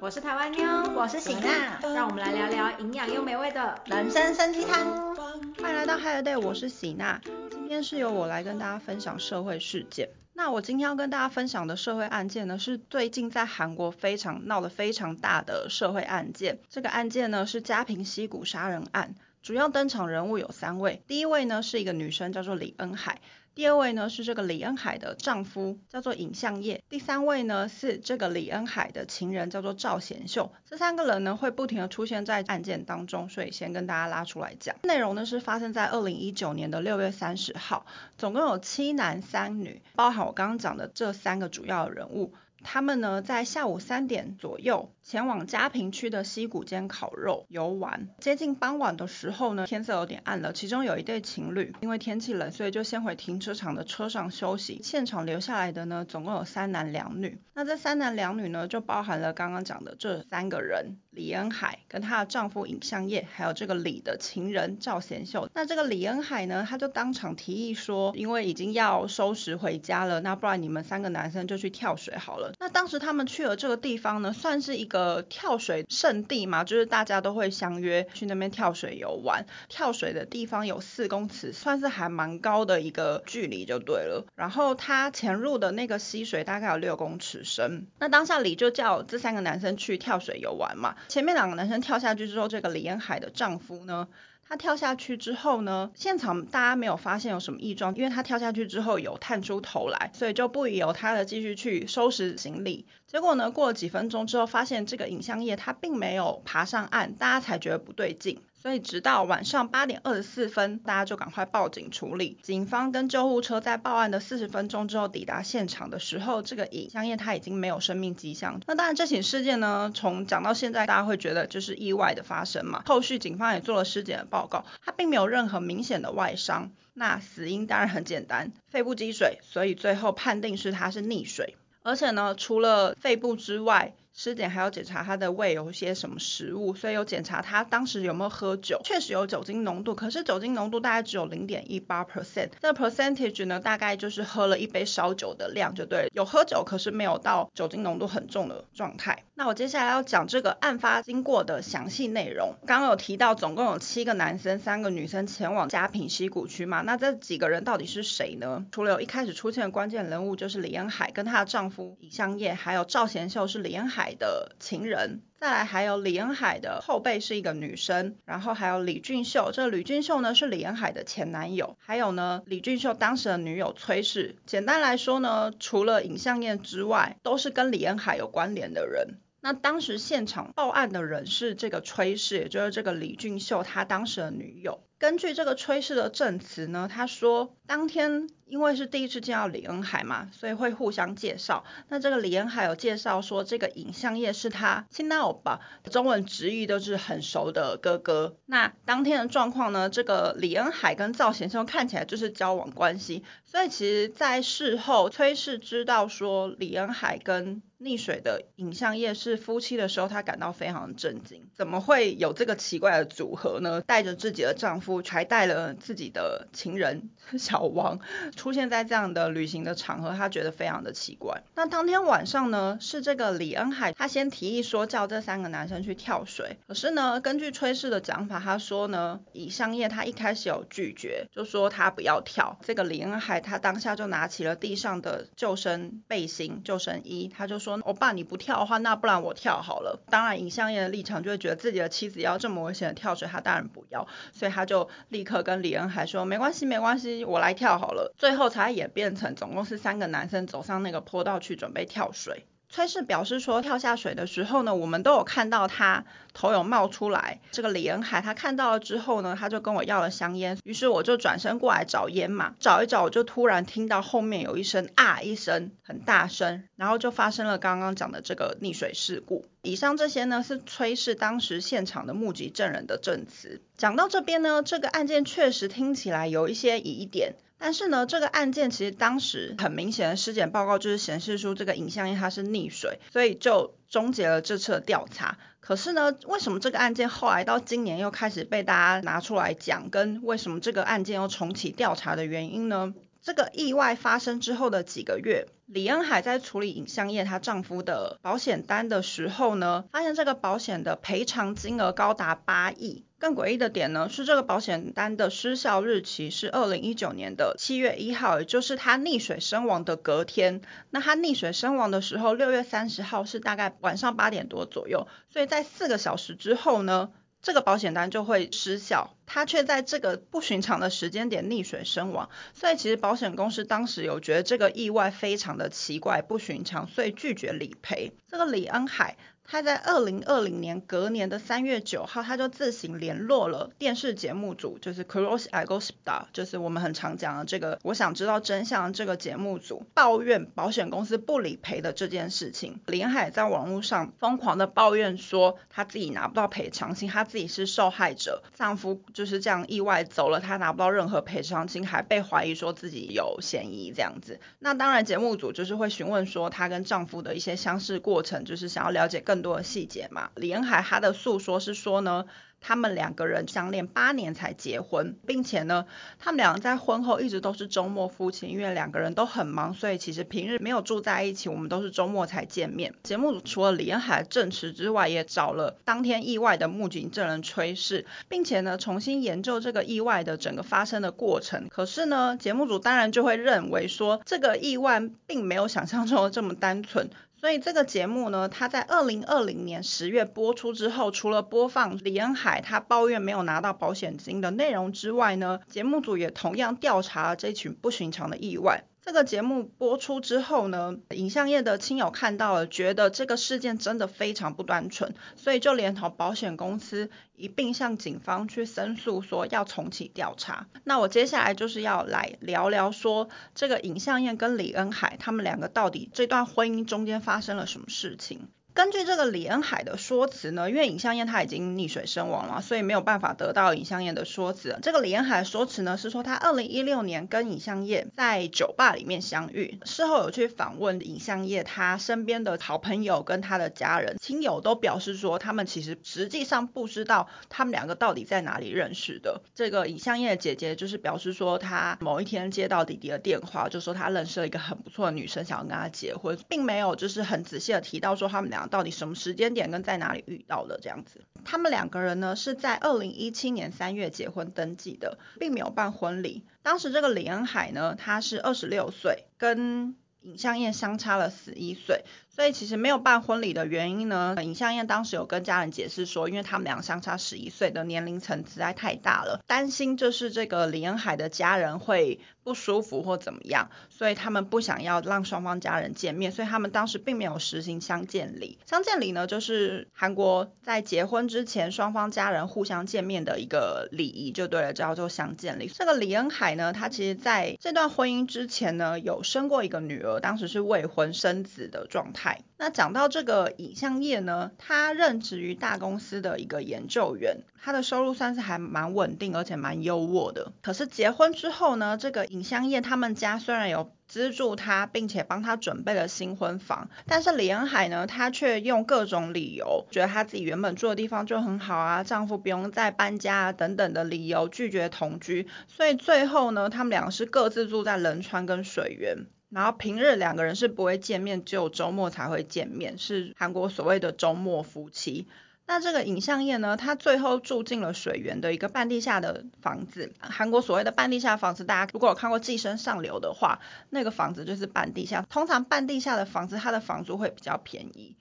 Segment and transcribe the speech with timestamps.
[0.00, 5.16] 我是台湾妞，我是喜娜，让我们来聊聊营养又美味的人生参鸡汤。
[5.62, 7.18] 欢迎来到 Hi Day，我是喜娜。
[7.50, 10.10] 今天是由我来跟大家分享社会事件。
[10.34, 16.58] 那我今天要跟大家分享的社会案件呢，是最近在韩国非常闹得非常大的社会案件。
[16.68, 19.14] 这个案件呢是家平溪谷杀人案，
[19.46, 21.04] 主要登场人物有三位。
[21.06, 23.20] 第一位呢是一个女生，叫做李恩海。
[23.54, 26.82] 第二位呢是这个李恩海的丈夫，叫做尹相业。
[26.88, 30.52] 第三位呢是这个李恩海的情人，叫做赵贤秀。
[30.68, 34.74] 这三个人呢会不停的出现在案件当中，所以先跟大家拉出来讲。
[34.82, 37.86] 内容呢是发生在二零一九年的六月三十号，
[38.18, 42.34] 总共有七男三女，包含我刚刚讲的这三个主要人物。
[42.66, 48.08] 他们呢，在下午三点左右前往嘉平区的溪谷间烤肉游玩。
[48.18, 50.52] 接近傍晚的时候呢，天色有点暗了。
[50.52, 54.80] 其中有一对情侣，因为天气冷，所以就先回停车场的车上休息。
[54.82, 57.40] 现场留下来的呢，总共有三男两女。
[57.54, 65.48] 那这三男两女呢，就包含了刚刚讲的这三个人：李恩海跟她的丈夫尹相业，还有这个李的情人赵贤秀。
[65.54, 72.52] 那这个李恩海呢，他就当场提议说，因为已经要收拾回家了，那不然你们三个男生就去跳水好了。
[72.58, 79.46] 那当时他们去了这个地方呢，算是一个跳水圣地嘛，就是大家都会相约去那边跳水游玩。
[79.68, 84.26] 跳水的地方有四公尺，算是还蛮高的一个距离就对了。
[84.34, 87.86] 然后他潜入的那个溪水大概有六公尺深。
[87.98, 90.96] 那当下李就叫这三个男生去跳水游玩嘛。
[91.08, 94.08] 前面两个男生跳下去之后，这个李延海的丈夫呢？
[94.48, 102.86] 他跳下去之后呢，现场大家没有发现有什么异状，因为他跳下去之后有探出头来，所以就不由他的继续去收拾行李。
[103.06, 108.40] 结果呢，过了几分钟之后，发现这个影像液他并没有爬上岸，大家才觉得不对劲。
[108.60, 112.38] 所以直到晚上八点二十四分，大家就赶快报警处理。
[112.42, 118.60] 警方跟救护车在报案的四十分钟之后抵达现场的时候，这个尹香叶他已经没有生命迹象。
[118.66, 122.82] 那当然这起事件呢，从讲到现在，大家会觉得就是意外的发生嘛。
[122.86, 126.72] 后续警方也做了尸检的报告，他并没有任何明显的外伤。
[126.94, 131.54] 那死因当然很简单，肺部积水，所以最后判定是他是溺水。
[131.82, 149.24] 而且呢，除了肺部之外，尸检还要检查他的胃有些什么食物，所以有检查他当时有没有喝酒，确实有酒精浓度，可是酒精浓度大概只有零点一八 percent，这 percentage 呢大概就是喝了一杯烧酒的量就对了，有喝酒，可是没有到酒精浓度很重的状态。
[149.38, 152.54] 那我接下来要讲这个案发经过的详细内容。
[152.66, 158.64] 刚刚有提到总共有七个男生、三个女生前往嘉平溪谷区嘛，那这几个人到底是谁呢？
[158.72, 164.06] 除了有一开始出现的关键人物就是李恩海跟她的丈夫李相业，还有赵贤秀是李恩海。
[164.18, 174.36] 的情人，再来还有李恩海的后辈是一个女生，然后还有李俊秀，这李俊秀呢是李恩海的前男友，还有呢李俊秀当时的女友崔氏。
[174.46, 179.18] 简单来说呢，除了尹相燕之外，都是跟李恩海有关联的人。
[179.46, 184.80] 那当时现场报案的人是这个崔氏，也就是这个李俊秀他当时的女友。
[184.98, 191.64] 根据这个崔氏的证词呢，他说当天因为是第一次见到李恩海嘛，所以会互相介绍。
[191.88, 198.36] 那这个李恩海有介绍说，这个尹相业是他亲大欧巴，中文直译都是很熟的哥哥。
[198.46, 213.82] 那当天的状况呢，这个李恩海跟赵贤秀看起来就是交往关系，所以其实在事后崔氏知道说李恩海跟溺水的尹相业是夫妻的时候，他感到非常震惊，怎么会有这个奇怪的组合呢？
[213.82, 214.85] 带着自己的丈夫。
[215.04, 217.98] 还带了自己的情人 小王
[218.36, 221.42] 出现在这样的旅行的场合，他觉得非常的奇怪。
[221.54, 232.58] 那当天晚上呢，是这个李恩海他先提议说叫这三个男生去跳水，可是呢，根据崔氏的讲法，他说呢，以相业他一开始有拒绝，就说他不要跳。
[232.62, 244.75] 这个李恩海他当下就拿起了地上的救生背心、救生衣，他就说：“欧巴你不跳的话，那不然我跳好了。”当然，尹相业的立场就会觉得自己的妻子要这么危险的跳水，他当然不要，所以他就。
[244.76, 248.12] 就立刻跟李恩海说没关系没关系，我来跳好了。
[248.18, 252.44] 最后才演变成总共是三个男生走上那个坡道去准备跳水。
[252.68, 257.40] 崔氏表示说，跳下水的时候呢，我们都有看到他头有冒出来。
[257.52, 269.46] 这个李恩海他看到了之后呢，他就跟我要了香烟，于是我就转身过来找烟嘛，找一找，我就突然听到后面有一声啊一声很大声，然后就发生了刚刚讲的这个溺水事故。
[269.66, 273.60] 以上这些呢是崔氏当时现场的目击证人的证词。
[273.76, 277.34] 讲到这边呢，这个案件确实听起来有一些疑点。
[277.58, 285.38] 但是呢，这个案件其实当时很明显的尸检报告就是显示出这个尹相业他是溺水，所以就终结了这次的调查。
[285.58, 292.94] 可是呢，为什么这个案件后来到今年又开始被大家拿出来讲，跟为什么这个案件又重启调查的原因呢？
[293.26, 303.04] 这个意外发生之后的几个月，李恩海在处理尹相业她丈夫的保险单的时候呢，发现这个保险的赔偿金额高达八亿。
[303.18, 310.62] 更诡异的点呢，是这个保险单的失效日期是二零一九年的七月一号，也就是他溺水身亡的隔天。
[310.90, 317.10] 那他溺水身亡的时候，六月三十号是大概晚上八点多左右，所以在四个小时之后呢，
[317.42, 319.14] 这个保险单就会失效。
[319.26, 328.12] 他却在这个不寻常的时间点溺水身亡，所以其实保险公司当时有觉得这个意外非常的奇怪不寻常，所以拒绝理赔。
[328.28, 329.16] 这个李恩海。
[329.46, 342.80] 他在二零二零年隔年的三月九号，他就自行联络了电视节目组，就是 Cross I Go Star，就是我们很常讲的这个我想知道真相这个节目组，抱怨保险公司不理赔的这件事情。
[342.86, 354.40] 林海在网络上疯狂的抱怨说，他自己拿不到赔偿金，他自己是受害者，丈夫就是这样意外走了，他拿不到任何赔偿金，还被怀疑说自己有嫌疑这样子。
[354.58, 359.35] 那当然节目组就是会询问说她跟丈夫的一些相识过程，就是想要了解更。
[359.36, 362.24] 更多的细节嘛，李恩海他的诉说是说呢。
[362.58, 365.84] 他们两个人相恋八年才结婚，并且呢，
[366.18, 372.94] 他们两个在婚后一直都是周末夫妻，因为两个人都很忙，所以其实平日没有住在一起，我们都是周末才见面。
[373.04, 381.68] 节目组除了李恩海证实之外，也找了当天意外的目击证人崔氏，并且呢，重新研究这个意外的整个发生的过程。
[381.68, 387.10] 可是呢，节目组当然就会认为说，这个意外并没有想象中的这么单纯。
[387.38, 398.84] 所以这个节目呢，它在二零二零年十月播出之后，除了播放李恩海他抱怨没有拿到保险金的内容之外呢，节目组也同样调查了这群不寻常的意外。
[399.06, 410.66] 这个节目播出之后呢，影像业的亲友看到了，觉得这个事件真的非常不单纯，所以就连同保险公司一并向警方去申诉，说要重启调查。
[410.82, 418.48] 那我接下来就是要来聊聊说，这个影像业跟李恩海他们两个到底这段婚姻中间发生了什么事情？
[418.76, 424.78] 根据这个李恩海的说辞呢，因为尹相燕他已经溺水身亡了，所以没有办法得到尹相燕的说辞。
[424.82, 439.40] 这个李恩海说辞呢是说，他二零一六年跟尹相燕在酒吧里面相遇，事后有去访问尹相燕他身边的好朋友跟他的家人亲友都表示说，他们其实实际上不知道他们两个到底在哪里认识的。
[439.54, 448.65] 这个尹相燕的姐姐就是表示说，她某一天接到弟弟的电话，就说他认识了一个很不错的女生，想要跟他结婚，并没有就是很仔细的提到说他们俩。
[448.68, 451.22] 到底什么时间点跟在哪里遇到的这样子？
[451.44, 456.44] 他们两个人呢是在二零一七年三月结婚登记的，并没有办婚礼。
[456.62, 462.04] 当时这个李恩海呢，他是二十六岁，跟尹相燕相差了十一岁。
[462.36, 478.58] 所以其实没有办婚礼的原因呢，尹相燕当时有跟家人解释说，因为他们俩相差十一岁的年龄层实在太大了，担心就是这个李恩海的家人会不舒服或怎么样，所以他们不想要让双方家人见面，所以他们当时并没有实行相见礼。
[478.66, 485.68] 相见礼呢，就是韩国在结婚之前双方家人互相见面的一个礼仪，就对了，叫做相见礼。
[485.68, 492.25] 这个李恩海呢，他其实在这段婚姻之前呢，有生过一个女儿，当时是未婚生子的状态。
[492.58, 500.52] 那讲到这个影像业呢，他任职于大公司的一个研究员，他的收入算是还蛮稳定，而且蛮优渥的。
[500.62, 519.26] 可是结婚之后呢，这个影像业他们家虽然有资助他，并且帮他准备了新婚房，但是李恩海呢，他却用各种理由，觉得他自己原本住的地方就很好啊，丈夫不用再搬家啊等等的理由拒绝同居，所以最后呢，他们两个是各自住在仁川跟水源。
[519.48, 525.26] 然后平日两个人是不会见面，只有周末才会见面，是韩国所谓的周末夫妻。
[525.68, 530.12] 那这个尹相业呢，他最后住进了水源的一个半地下的房子。
[530.20, 533.60] 韩国所谓的半地下房子，大家如果有看过《寄生上流》的话，
[533.90, 535.26] 那个房子就是半地下。
[535.28, 538.14] 通常半地下的房子，它的房租会比较便宜。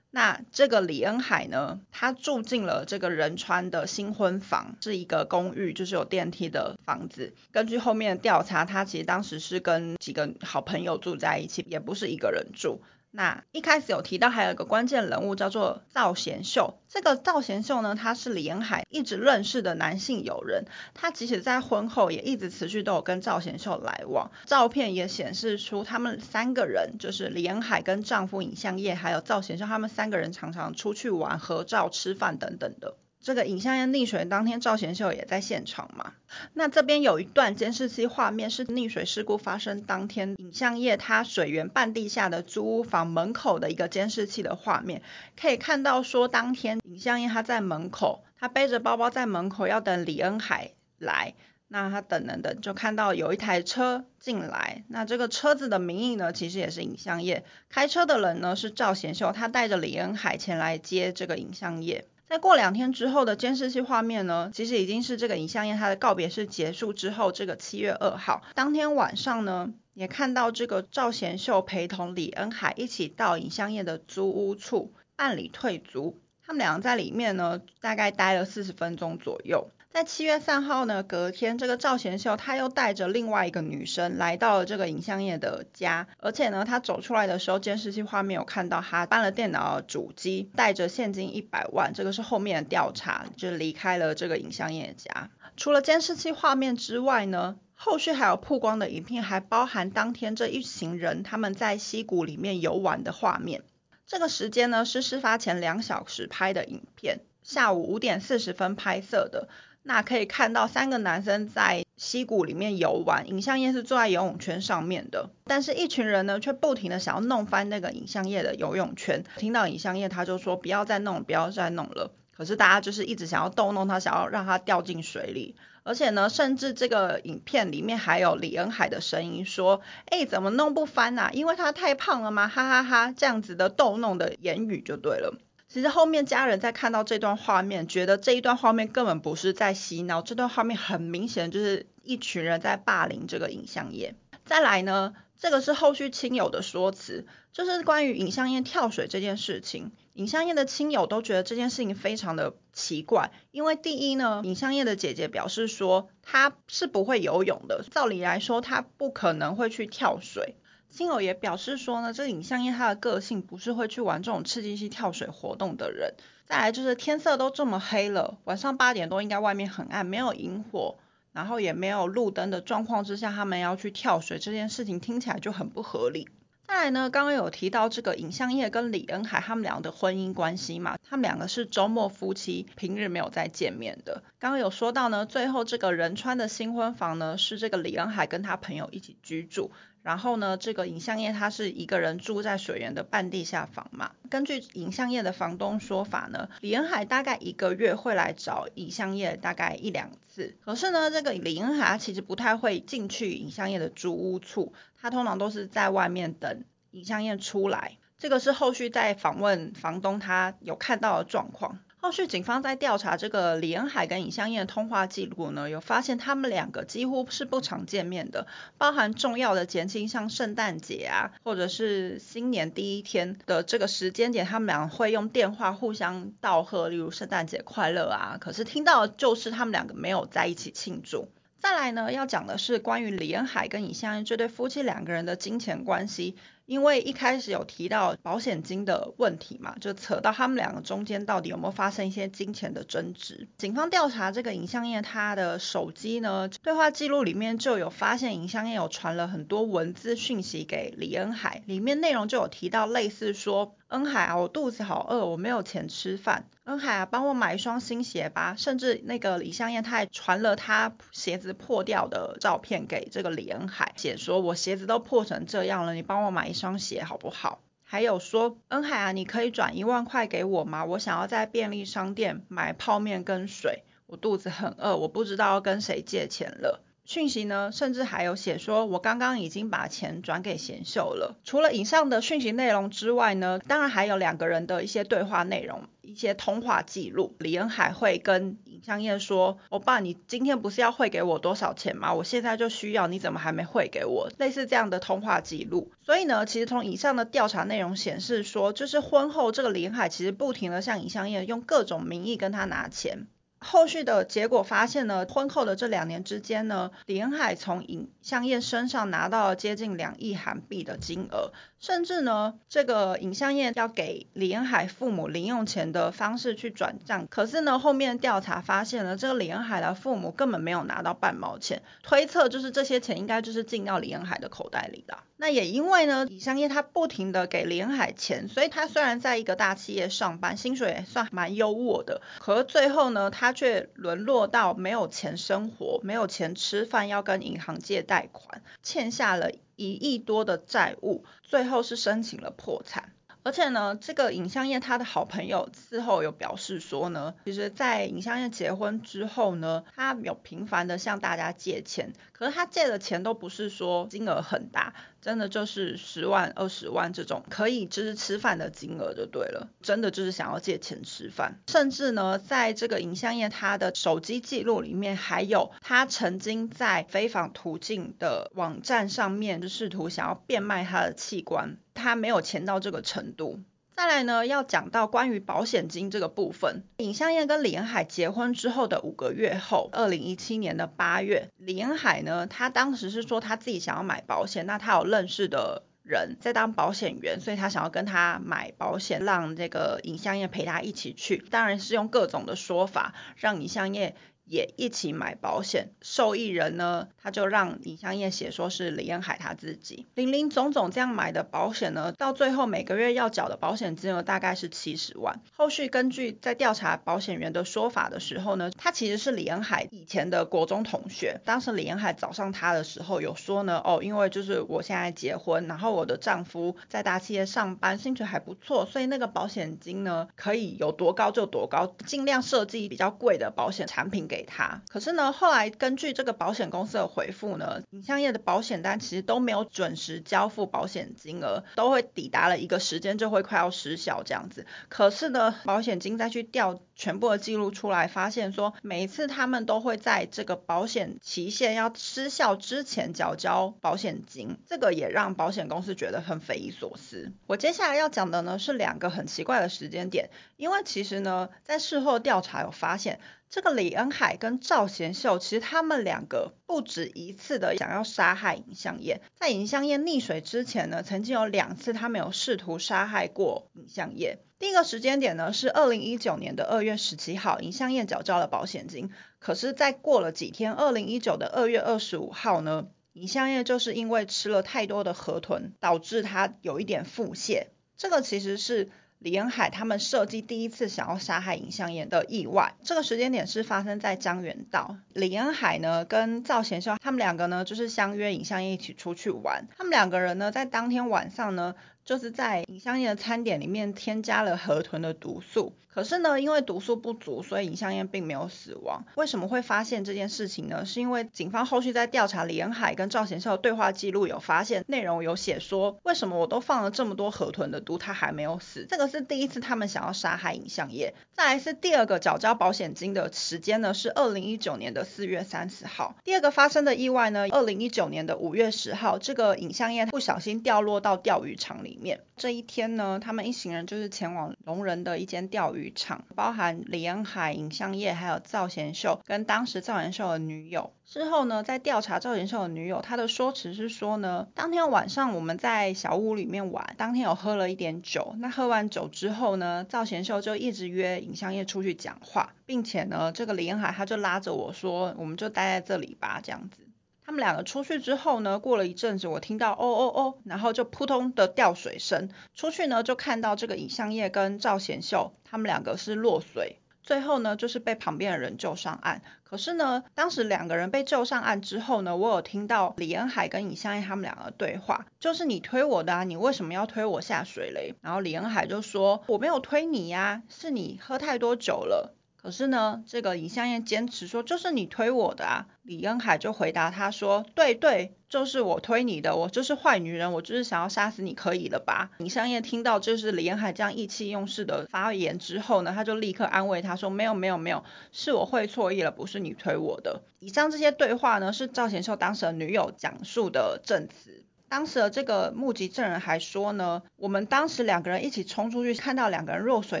[0.12, 7.32] 那这个李恩海呢，他住进了这个仁川的新婚房，是一个公寓，就是有电梯的房子。
[7.52, 12.80] 根据后面的调查，他其实当时是跟几个好朋友住在一起，也不是一个人住。
[13.12, 32.94] 那一开始有提到还有一个关键人物叫做赵贤秀，这个赵贤秀呢，他是李延海一直认识的男性友人，他即使在婚后也一直持续都有跟赵贤秀来往，照片也显示出他们三个人就是李延海跟丈夫尹相业还有赵贤秀他们三个人常常出去玩、合照、吃饭等等的。
[33.22, 36.14] 这个尹相燕溺水当天，赵贤秀也在现场嘛。
[36.54, 45.02] 那这边有一段监视器画面，是溺水事故发生当天，尹相业他水源半地下的租屋房门口的一个监视器的画面，
[45.38, 51.34] 可以看到说，当天尹相业他在门口，他背着包包在门口要等李恩海来。
[51.72, 54.82] 那他等等等，就看到有一台车进来。
[54.88, 57.44] 那这个车子的名义呢，其实也是影像业。
[57.68, 62.06] 开车的人呢是赵贤秀，他带着李恩海前来接这个影像业。
[62.30, 76.20] 在过两天之后的监视器画面呢，其实已经是这个尹相业他的告别式结束之后，这个七月二号当天晚上呢，也看到这个赵贤秀陪同李恩海一起到尹相业的租屋处办理退租。
[76.46, 79.68] 他们两个在里面呢，大概待了四十分钟左右。
[79.92, 95.28] 在七月三号呢，隔天，这个赵贤秀他又带着另外一个女生来到了这个影像业的家，而且呢，他走出来的时候，监视器画面有看到他搬了电脑主机，带着现金一百万，这个是后面的调查，就离开了这个影像业家。
[95.56, 103.64] 除了监视器画面之外呢，后续还有曝光的影片，还包含当天这一行人他们在溪谷里面游玩的画面。
[104.06, 109.48] 这个时间呢是事发前两小时拍的影片，下午五点四十分拍摄的。
[109.82, 119.24] 那可以看到三个男生在溪谷里面游玩，影像业是坐在游泳圈上面的，但是一群人呢却不停的想要弄翻那个影像业的游泳圈。
[119.36, 122.12] 听到影像业他就说不要再弄，不要再弄了。
[122.36, 125.56] 可是大家就是一直想要逗弄他，想要让他掉进水里。
[125.82, 131.30] 而且呢，甚至这个影片里面还有李恩海的声音说，哎，怎么弄不翻啊？
[131.32, 132.48] 因为他太胖了吗？
[132.48, 135.38] 哈哈哈，这样子的逗弄的言语就对了。
[135.72, 144.16] 其实后面家人在看到这段画面，觉得这一段画面根本不是在洗脑，这段画面很明显就是一群人在霸凌这个影像业。
[144.44, 160.56] 再来呢，这个是后续亲友的说辞，就是关于影像业跳水这件事情，影像业的亲友都觉得这件事情非常的奇怪，因为第一呢，影像业的姐姐表示说她是不会游泳的，照理来说她不可能会去跳水。
[160.90, 166.14] 亲友也表示说呢，这影像业他的个性不是会去玩这种刺激性跳水活动的人。
[166.46, 170.96] 再来就是天色都这么黑了，晚上八点多应该外面很暗，没有萤火，
[171.32, 176.28] 然后也没有路灯的状况之下，他们要去跳水这件事情听起来就很不合理。
[176.66, 184.22] 再来呢，刚刚有提到这个影像业跟李恩海他们俩的婚姻关系嘛，他们两个是周末夫妻，平日没有再见面的。
[184.38, 189.70] 刚刚有说到呢，最后这个仁川的新婚房呢，是这个李恩海跟他朋友一起居住。
[190.02, 194.12] 然后呢，这个影像业他是一个人住在水源的半地下房嘛。
[194.30, 200.56] 根据影像业的房东说法呢，李恩海大概一个月会来找影像业大概一两次。
[200.64, 207.98] 可是呢，这个李恩海其实不太会进去影像业的租屋处，他通常都是在外面等影像业出来。
[208.16, 211.78] 这个是后续在访问房东他有看到的状况。
[212.02, 218.46] 后续警方在调查这个李恩海跟尹香燕的通话记录呢，有发现他们两个几乎是不常见面的，
[218.78, 228.38] 包含重要的节庆，像圣诞节啊，或者是新年第一天的这个时间点，他们俩会用电话互相道贺，例如圣诞节快乐啊。
[228.40, 231.28] 可是听到就是他们两个没有在一起庆祝。
[231.58, 236.34] 再来呢，要讲的是关于李恩海跟尹香燕这对夫妻两个人的金钱关系。
[236.70, 243.48] 因为一开始有提到保险金的问题嘛，就扯到他们两个中间到底有没有发生一些金钱的争执。
[243.58, 258.54] 警方调查这个尹相燕他的手机呢，对话记录里面就有发现尹相燕有传了很多文字讯息给李恩海，里面内容就有提到类似说，恩海啊，我肚子好饿，我没有钱吃饭，恩海啊，帮我买一双新鞋吧。
[258.56, 266.60] 甚至那个李香艳他还传了他鞋子破掉的照片给这个李恩海，写说我鞋子都破成这样了，你帮我买一。
[266.60, 267.62] 双鞋好不好？
[267.82, 270.84] 还有说，恩海啊，你可以转一万块给我吗？
[270.84, 276.84] 我想要在便利商店买泡面跟水，我肚子很饿，我不知道要跟谁借钱了。
[277.10, 281.36] 讯息呢，甚至还有写说，我刚刚已经把钱转给贤秀了。
[281.42, 287.34] 除了以上的讯息内容之外呢，当然还有两个人的一些对话内容，一些通话记录。
[287.40, 292.14] 李恩海会跟尹香燕说：“欧巴，你今天不是要汇给我多少钱吗？
[292.14, 295.90] 我现在就需要，你怎么还没汇给我？”类似这样的通话记录。
[296.06, 303.26] 所以呢，其实从以上的调查内容显示说，就是婚后这个李恩海其实不停的向尹香燕用各种名义跟他拿钱。
[303.70, 325.18] 后续的结果发现呢，婚后的这两年之间呢，李恩海从尹相燕身上拿到了接近两亿韩币的金额，甚至呢，这个尹相燕要给李恩海父母零用钱的方式去转账，可是呢，后面调查发现呢，这个李恩海的父母根本没有拿到半毛钱，推测就是这些钱应该就是进到李恩海的口袋里的。
[325.38, 343.14] 那也因为呢，李相燕他不停的给李恩海钱，所以他虽然在一个大企业上班，薪水也算蛮优渥的，可是最后呢，他却沦落到没有钱生活，没有钱吃饭，要跟银行借贷款，欠下了一亿多的债务，最后是申请了破产。
[343.42, 361.58] 而且呢，这个尹相燕她的好朋友事后有表示说呢，其实，在尹相燕结婚之后呢，她有频繁的向大家借钱，可是她借的钱都不是说金额很大，真的就是十万、二十万这种可以就是吃饭的金额就对了，真的就是想要借钱吃饭。
[361.68, 371.78] 甚至呢，在这个尹相燕她的手机记录里面，还有她曾经在非法途径的网站上面就试图想要变卖她的器官。
[371.94, 373.60] 他没有钱到这个程度。
[373.96, 376.84] 再来呢，要讲到关于保险金这个部分。
[376.96, 391.44] 尹相燕跟李恩海结婚之后的五个月后，二零一七年的八月，李恩海呢，他当时是说他自己想要买保险，那他有认识的人在当保险员，所以他想要跟他买保险，让这个尹相燕陪他一起去。
[391.50, 394.14] 当然是用各种的说法让尹相燕。
[394.50, 405.40] 也一起买保险，受益人呢，他就让李香燕写说是李恩海他自己，林林总总这样买的保险呢，到最后每个月要缴的保险金额大概是七十万。
[405.56, 424.39] 后续根据在调查保险员的说法的时候呢，他其实是李恩海以前的国中同学，当时李恩海找上他的时候有说呢，哦，因为就是我现在结婚，然后我的丈夫在大企业上班，薪水还不错，所以那个保险金呢可以有多高就多高，尽量设计比较贵的保险产品给。
[424.40, 434.64] 给他，可是呢，后来根据这个保险公司的回复呢，影像业的保险单其实都没有准时交付保险金额，都会抵达了一个时间就会快要失效这样子。
[434.88, 447.30] 可是呢，保险金再去调全部的记录出来，发现说每一次他们都会在这个保险期限要失效之前缴交保险金，这个也让保险公司觉得很匪夷所思。
[447.46, 453.20] 我接下来要讲的呢是两个很奇怪的时间点，因为其实呢，在事后调查有发现。
[453.50, 459.20] 这个李恩海跟赵贤秀，其实他们两个不止一次的想要杀害尹香燕。
[459.34, 464.38] 在尹香燕溺水之前呢，曾经有两次他们有试图杀害过尹香燕。
[464.60, 469.10] 第一个时间点呢是二零一九年的二月十七号，尹香燕缴交了保险金。
[469.40, 477.66] 可是再过了几天，二零一九的二月二十五号呢，尹香燕就是因为吃了太多的河豚，导致她有一点腹泻。
[477.96, 478.90] 这个其实是。
[479.20, 484.96] 李恩海他们设计第一次想要杀害尹相妍的意外，这个时间点是发生在江原道。
[485.12, 491.74] 李恩海呢跟赵贤秀他们两个呢就是相约尹相燕一起出去玩，他们两个人呢在当天晚上呢。
[492.10, 499.04] 就是在尹香燕的餐点里面添加了河豚的毒素，可是呢，因为毒素不足，所以尹香燕并没有死亡。
[499.14, 500.84] 为什么会发现这件事情呢？
[500.84, 508.86] 是因为警方后续在调查李恩海跟赵贤孝的对话记录，有发现内容有写说，为什么我都放了这么多河豚的毒，他还没有死？
[508.90, 511.14] 这个是第一次他们想要杀害尹香燕。
[511.32, 516.16] 再来是第二个缴交保险金的时间呢，是二零一九年的四月三十号。
[516.24, 521.98] 第二个发生的意外呢，二零一九年的五月十号，这个尹香燕不小心掉落到钓鱼场里。
[522.00, 530.92] 面这一天呢，他们一行人就是前往龙仁的一间钓鱼场，包含李恩海、尹相业还有赵贤秀跟当时赵贤秀的女友。
[531.04, 546.86] 事后呢，在调查赵贤秀的女友，她的说辞是说呢，当天晚上我们在小屋里面玩，当天有喝了一点酒，那喝完酒之后呢，赵贤秀就一直约尹相业出去讲话，并且呢，这个李恩海他就拉着我说，我们就待在这里吧，这样子。
[547.30, 552.28] 他们两个出去之后呢，过了一阵子，我听到哦哦哦，然后就扑通的掉水声。
[552.56, 559.22] 出去呢，就看到这个尹相业跟赵贤秀，他们两个是落水，最后呢，就是被旁边的人救上岸。
[559.44, 567.94] 可是呢，当时两个人被救上岸之后呢，我有听到李恩海跟尹相业他们两个对话，就是你推我的啊，你为什么要推我下水嘞？
[568.00, 572.16] 然后李恩海就说我没有推你呀，是你喝太多酒了。
[572.42, 582.10] 可是呢，这个尹香燕坚持说就是你推我的啊，李恩海就回答他说，对对，就是我推你的，我就是坏女人，我就是想要杀死你，可以了吧？
[582.18, 590.22] 尹香燕听到就是李恩海这样意气用事的发言之后呢，他就立刻安慰他说，没有没有没有，是我会错意了，不是你推我的。
[590.38, 594.44] 以上这些对话呢，是赵贤秀当时的女友讲述的证词。
[594.70, 600.00] 当时的这个目击证人还说呢，我们当时两个人一起冲出去，看到两个人落水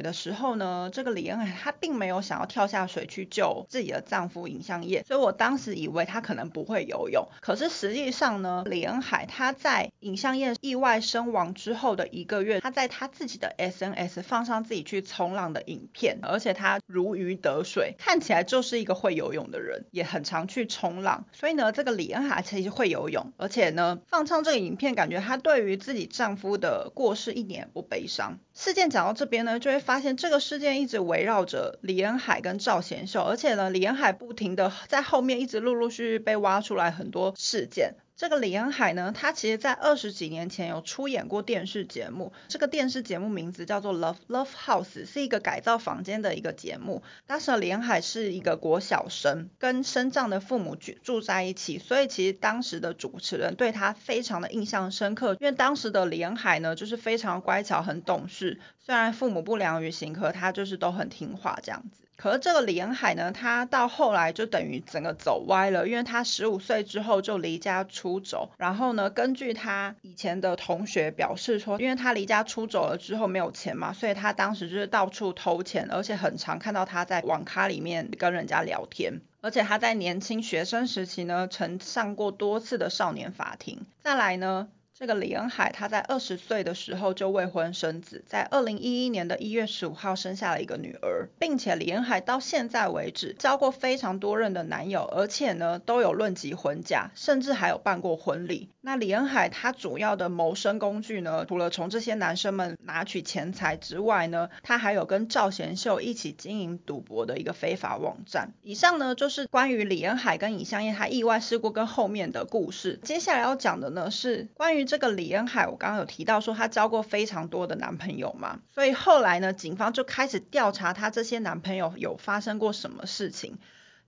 [0.00, 7.26] 的时候呢，这个李恩海他并没有想要跳下水去救自己的丈夫尹相业，所以我当时以为他可能不会游泳。
[7.40, 21.24] 可是实际上呢，李恩海他在尹相业意外身亡之后的一个月，他在他自己的 SNS 放上自己去冲浪的影片，而且他如鱼得水，看起来就是一个会游泳的人，也很常去冲浪。
[21.32, 24.59] 所以呢，这个李恩海其实会游泳，而且呢，放上这个。
[24.64, 28.38] 影片感觉她对于自己丈夫的过世一点也不悲伤。
[28.54, 37.96] 事件讲到这边呢，就会发现这个事件一直围绕着李恩海跟赵贤秀，而且呢，李恩海不停的在后面一直陆陆续续被挖出来很多事件。
[38.20, 47.02] 这个李恩海呢，他其实在二十几年前有出演过电视节目，这个电视节目名字叫做 Love Love House，是一个改造房间的一个节目。
[47.26, 61.99] 当时李恩海是一个国小生，跟身障的父母住住在一起，所以其实当时的主持人对他非常的印象深刻，因为当时的李恩海呢，就是非常乖巧、很懂事，虽然父母不良于行，可他就是都很听话这样子。
[62.20, 68.50] 可是这个李恩海呢，他到后来就等于整个走歪了，因为他十五岁之后就离家出走。
[68.58, 79.22] 然后呢，根据他以前的同学表示说，因为他离家出走了之后没有钱嘛，所以他当时就是到处偷钱，而且很常看到他在网咖里面跟人家聊天。
[79.40, 83.86] 而且他在年轻学生时期呢，曾上过多次的少年法庭。
[84.02, 84.68] 再来呢。
[85.00, 98.68] 这个李恩海，他在二十岁的时候就未婚生子，在二零一一年的一月十五号生下了一个女儿，并且李恩海到现在为止交过非常多任的男友，而且呢都有论及婚嫁，甚至还有办过婚礼。
[98.82, 108.52] 那李恩海他主要的谋生工具呢，除了从这些男生们拿取钱财之外呢，他还有跟赵贤秀一起经营赌博的一个非法网站。
[108.62, 113.00] 以上呢就是关于李恩海跟尹相燕他意外事故跟后面的故事。
[113.02, 114.89] 接下来要讲的呢是关于。
[114.90, 123.58] 这个李恩海，我刚刚有提到说她交过非常多的男朋友嘛，所以后来呢，警方就开始调查她这些男朋友有发生过什么事情，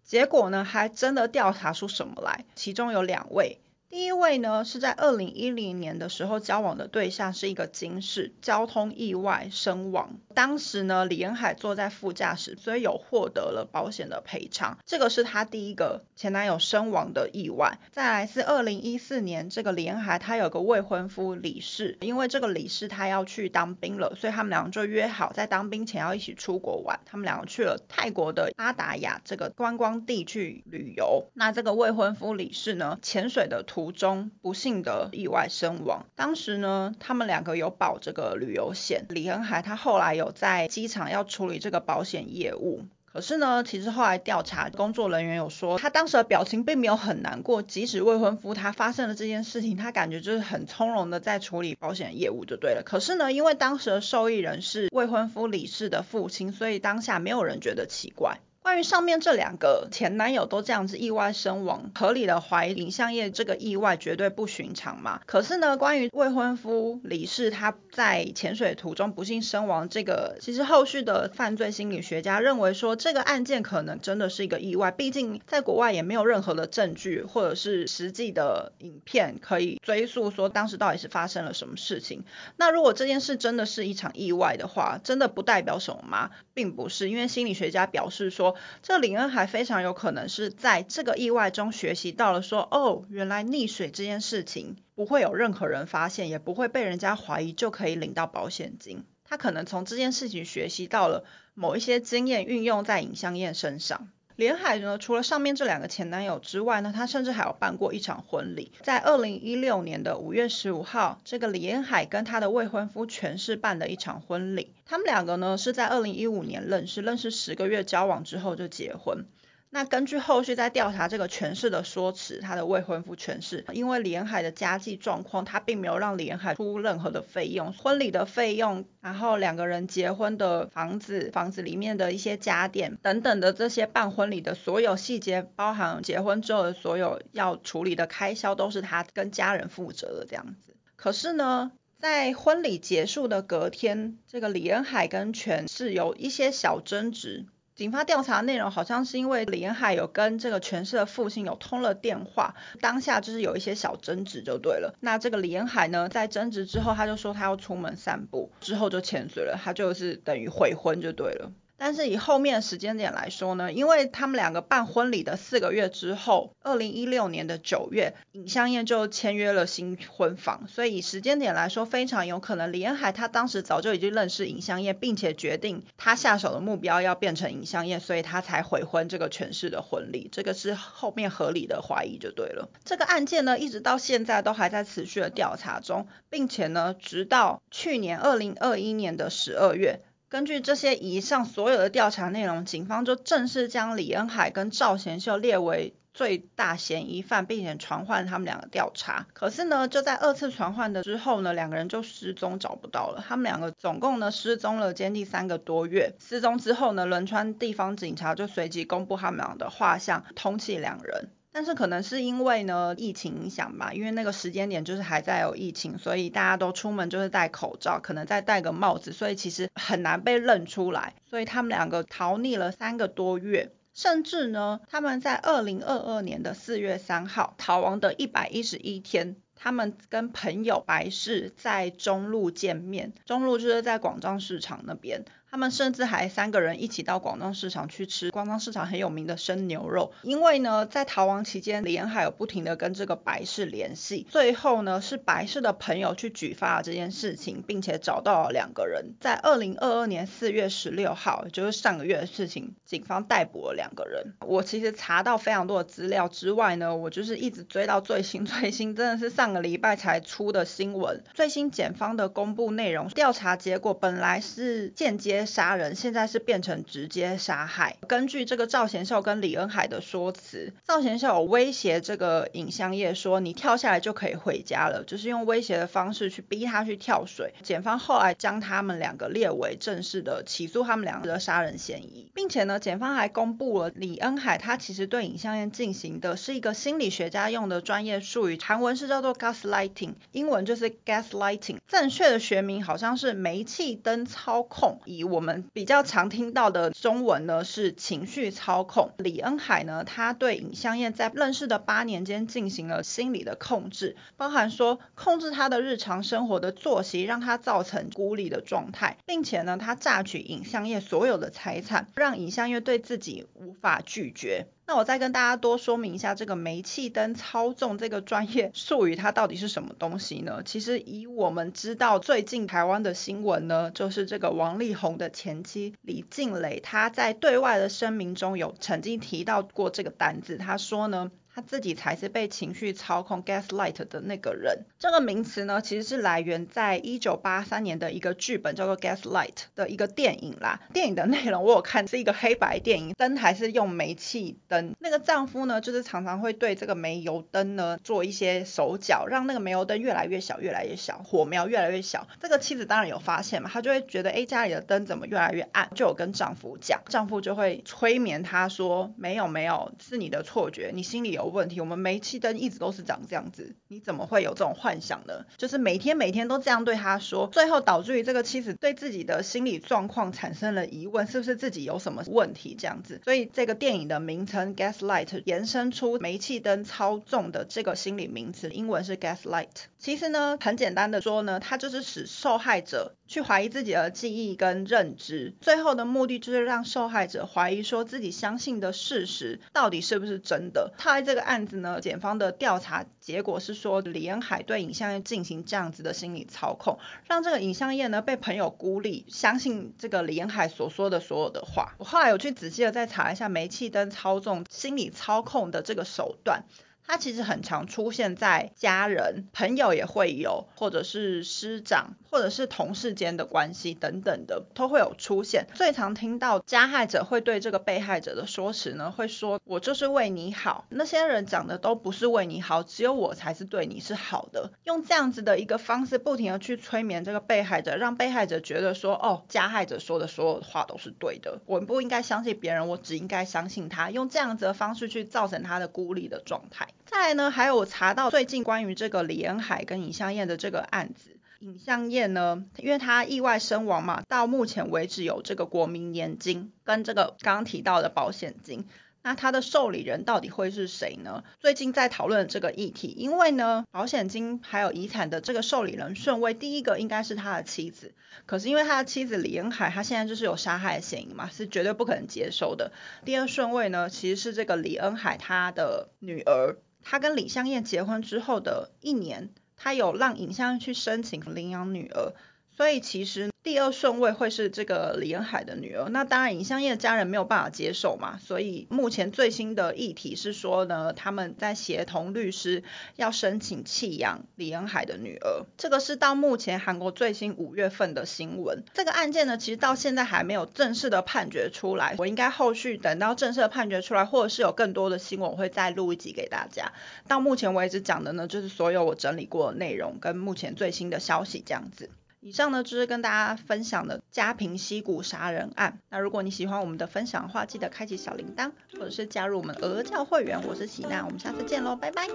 [0.03, 3.61] 结果呢，还真的调查出什么来，其中有两位。
[3.93, 10.17] 第一位呢，是在二零一零年的时候交往的对象是一个金氏，交通意外身亡。
[10.35, 14.79] 当时呢，李恩海坐在副驾驶，所以有获得了保险的赔偿。
[14.87, 17.79] 这个是他第一个前男友身亡的意外。
[17.91, 26.99] 再来是二零一四年，这个李恩海他有个未婚夫李氏，因为这个李氏他要去当兵了，所以他们两个就约好在当兵前要一起出国玩。
[27.05, 31.27] 他们两个去了泰国的阿达雅这个观光地去旅游。
[31.35, 36.07] 那这个未婚夫李氏呢，潜水的途途中不幸的意外身亡。
[36.15, 39.07] 当时呢，他们两个有保这个旅游险。
[39.09, 52.85] 李恩海他后来有在机场要处理这个保险业务，可是呢，其实后来调查工作人员有说，他当时的表情并没有很难过，即使未婚夫他发生了这件事情，他感觉就是很从容的在处理保险业务就对了。
[52.87, 58.39] 可是呢，因为当时的受益人是未婚夫李氏的父亲，所以当下没有人觉得奇怪。
[58.63, 65.21] 关于上面这两个前男友都这样子意外身亡，合理的怀疑尹相业这个意外绝对不寻常嘛。
[65.27, 82.25] 可是呢，关于未婚夫李氏他在潜水途中不幸身亡这个，其实后续的犯罪心理学家认为说这个案件可能真的是一个意外，毕竟在国外也没有任何的证据或者是实际的影片可以追溯说当时到底是发生了什么事情。
[82.57, 86.31] 那如果这件事真的是一场意外的话，真的不代表什么吗？
[86.55, 88.52] 并不是，因为心理学家表示说。
[88.83, 99.05] 这林恩还非常有可能是在这个意外中学习到了，说哦，原来溺水这件事情不会有任何人发现，也不会被人家怀疑，就可以领到保险金。
[99.25, 104.09] 他可能从这件事情学习到了某一些经验，运用在尹香燕身上。
[104.37, 114.73] 连海呢，除了上面这两个前男友之外呢，他甚至还有办过一场婚礼，在二零一六年的五月十五号，这个李彦海跟他的未婚夫全是办的一场婚礼。
[114.87, 119.27] 他们两个呢是在二零一五年认识，认识十个月交往之后就结婚。
[119.75, 140.77] 那根据后续在调查这个权势的说辞，他的未婚夫权势，因为李延海的家计状况，他并没有让李延海出任何的费用，婚礼的费用，然后两个人结婚的房子，房子里面的一些家电等等的这些办婚礼的所有细节，包含结婚之后的所有要处理的开销，都是他跟家人负责的这样子。
[140.97, 147.47] 可是呢，在婚礼结束的隔天，这个李延海跟权是有一些小争执。
[147.75, 154.95] 警方调查内容好像是因为李延海有跟这个全氏的父亲有通了电话，当下就是有一些小争执就对了。
[155.01, 161.51] 那这个李延海呢，在争执之后，他就说他要出门散步，之后就潜水了，他就是等于悔婚就对了。
[161.85, 182.69] 但是以后面时间点来说呢，因为他们两个办婚礼的四个月之后，二零一六年的九月，尹香燕就签约了新婚房，所以以时间点来说，非常有可能李恩海他当时早就已经认识尹香燕，并且决定他下手的目标要变成尹香燕，所以他才悔婚这个全市的婚礼，这个是后面合理的怀疑就对了。
[182.85, 189.99] 这个案件呢，一直到现在都还在持续的调查中，并且呢，直到去年二零二一年的十二月。
[190.33, 199.27] 根据这些以上所有的调查内容，警方就正式将李恩海跟赵贤秀列为最大嫌疑犯，并且传唤他们两个调查。
[199.35, 203.23] 可是呢，就在二次传唤的之后呢，两个人就失踪找不到了。
[203.29, 206.15] 他们两个总共呢失踪了将近三个多月。
[206.19, 211.29] 失踪之后呢，仁川地方警察就随即公布他们俩的画像，通缉两人。
[211.53, 221.15] 但是可能是因为呢疫情影响吧，因为那个时间点就是还在有疫情，所以大家都出门就是戴口罩，可能再戴个帽子，所以其实很难被认出来。
[221.29, 229.37] 所以他们两个逃匿了三个多月，甚至呢，他们在二零二二年的四月三号逃亡的一百一十一天。
[229.55, 235.25] 他们跟朋友白氏在中路见面，中路就是在广州市场那边。
[235.53, 240.11] 他们甚至还三个人一起到广东市场去吃广东市场很有名的生牛肉。
[240.23, 244.27] 因为呢，在逃亡期间，李恩海有不停的跟这个白氏联系。
[244.31, 249.13] 最后呢，是白氏的朋友去举发了这件事情，并且找到了两个人。
[249.21, 254.33] 在二零二二年四月十六号，就是上个月的事情，警方逮捕了两个人。
[254.41, 261.23] 我其实查到非常多的资料之外呢，我就是一直追到最新 最新，真的是上个礼拜才出的新闻。
[261.35, 265.42] 最新检方的公布内容，调查结果本来是间接。
[265.47, 267.97] 杀人现在是变成直接杀害。
[268.09, 277.55] 根据这个赵贤秀跟李恩海的说辞，赵贤秀有威胁这个尹香叶说：“你跳下来就可以回家了。”就是用威胁的方式去逼他去跳水。
[277.63, 295.01] 检方后来将他们两个列为正式的起诉他们两个的杀人嫌疑，并且呢，检方还公布了李恩海他其实对尹香叶进行的是一个心理学家用的专业术语，韩文是叫做 gaslighting，英文就是 gaslighting，正确的学名好像是煤气灯操控。
[295.05, 299.13] 以我们比较常听到的中文呢是情绪操控。
[299.17, 314.67] 李恩海呢，他对尹相燕在认识的八年间进行了心理的控制，包含说控制他的日常生活的作息，让他造成孤立的状态，并且呢，他榨取尹相燕所有的财产，让尹相燕对自己无法拒绝。
[314.87, 320.63] 那我再跟大家多说明一下这个煤气灯操纵这个专业 术语，它到底是什么东西呢？
[320.65, 331.31] 其实以我们知道最近台湾的新闻呢，就是这个王力宏的前妻李静蕾，她在对外的声明中有曾经提到过这个单子，她说呢。
[331.55, 334.87] 他自己才是被情绪操控 gaslight 的那个人。
[334.99, 340.81] 这个名词呢，其实是来源在一九八三年的一个剧本，叫做 gaslight 的一个电影啦。
[340.95, 344.95] 电影的内容我有看，是一个黑白电影，灯还是用煤气灯。
[344.99, 352.27] 那个丈夫呢，就是常常会对这个煤油灯呢做一些手脚，让那个煤油灯越来越小，越来越小，火苗越来越小。
[352.41, 355.91] 这个妻子当然有发现嘛，她就会觉得，哎，家里的灯怎么越来越暗？
[355.95, 361.42] 就有跟丈夫讲，丈夫就会催眠她说，没有没有，是你的错觉，你心里有。
[361.43, 365.45] 有问题，我们煤气灯一直都是长这样子，你怎么会有这种幻想呢？
[365.57, 373.21] 就是每天每天都这样对他说，最后导致于这个妻子对自己的心理状况产生了疑问，是不是自己有什么问题这样子？
[373.25, 379.69] 所以这个电影的名称 Gaslight 延伸出煤气灯操纵的这个心理名词，英文是 Gaslight。
[379.99, 390.93] 其实呢，很简单的说呢，它就是使受害者去怀疑自己的记忆跟认知，最后的目的就是让受害者怀疑说自己相信的事实到底是不是真的。
[390.99, 401.95] 他在这个案子呢，检方的调查结果是说，李恩海对尹相燕进行这样子的心理操控，让这个尹相燕呢被朋友孤立，相信这个李恩海所说的所有的话。
[401.97, 406.65] 我后来有去仔细的再查一下煤气灯操纵心理操控的这个手段。
[407.07, 415.67] 它其实很常出现在家人、朋友也会有，或者是师长，或者是同事间的关系等等的，都会有出现。
[415.75, 424.73] 最常听到加害者会对这个被害者的说辞呢，会说：“我就是为你好。”那些人讲的都不是为你好，只有我才是对你是好的。
[424.85, 436.89] 用这样子的一个方式，不停的去催眠这个被害者，让被害者觉得说：“哦，加害者说的所有的话都是对的，我不应该相信别人，我只应该相信他。”用这样子的方式去造成他的孤立的状态。
[437.07, 448.87] 再来呢，还有查到最近关于这个李恩海跟尹相燕的这个案子，尹相燕呢，因为他意外身亡嘛，到目前为止有这个国民年金跟这个刚刚提到的保险金。
[449.23, 451.45] 那他的受理人到底会是谁呢？
[451.61, 458.15] 最近在讨论这个议题，因为呢，保险金还有遗产的这个受理人顺位，第一个应该是他的妻子，
[458.47, 462.93] 可是因为他的妻子李恩海，他现在就是有杀害嫌疑嘛，是绝对不可能接收的。
[463.25, 472.33] 第二顺位呢，其实是这个李恩海他的女儿，他跟李香燕结婚之后的一年，他有让尹香燕去申请领养女儿。
[472.77, 482.83] 所以其实第二顺位会是这个李恩海的女儿，那当然尹香燕的家人没有办法接受嘛，所以目前最新的议题是说呢，他们在协同律师
[483.15, 488.83] 要申请弃养李恩海的女儿，这个是到目前韩国最新五月份的新闻。
[488.95, 496.93] 这个案件呢，其实到现在还没有正式的判决出来，我应该后续等到正式的判决出来，或者是有更多的新闻，我会再录一集给大家。
[497.29, 502.11] 到目前为止讲的呢，就是所有我整理过的内容跟目前最新的消息这样子。
[502.45, 506.01] 以上呢就是跟大家分享的嘉平溪谷杀人案。
[506.11, 510.61] 那如果你喜欢我们的分享的话，记得开启小铃铛，或者是加入我们鹅教会员。
[510.67, 512.27] 我是喜娜，我们下次见喽，拜拜。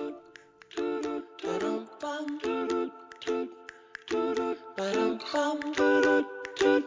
[1.44, 2.40] Ba-dum-bum,
[4.78, 6.86] ba-dum-bum,